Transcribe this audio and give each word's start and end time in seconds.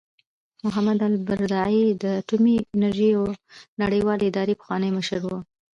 محمد 0.65 0.99
البرادعي 1.09 1.81
د 2.03 2.03
اټومي 2.19 2.55
انرژۍ 2.73 3.11
نړیوالې 3.81 4.25
ادارې 4.31 4.55
پخوانی 4.59 4.89
مشر 4.97 5.21
و. 5.25 5.29